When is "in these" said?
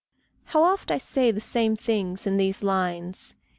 2.25-2.63